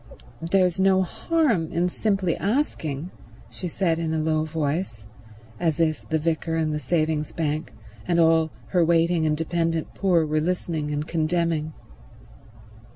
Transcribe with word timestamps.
"There's 0.41 0.79
no 0.79 1.03
harm 1.03 1.71
in 1.71 1.87
simply 1.87 2.35
asking," 2.35 3.11
she 3.51 3.67
said 3.67 3.99
in 3.99 4.15
a 4.15 4.17
low 4.17 4.43
voice, 4.45 5.05
as 5.59 5.79
if 5.79 6.09
the 6.09 6.17
vicar 6.17 6.55
and 6.55 6.73
the 6.73 6.79
Savings 6.79 7.31
Bank 7.31 7.71
and 8.07 8.19
all 8.19 8.49
her 8.69 8.83
waiting 8.83 9.27
and 9.27 9.37
dependent 9.37 9.93
poor 9.93 10.25
were 10.25 10.41
listening 10.41 10.89
and 10.91 11.07
condemning. 11.07 11.73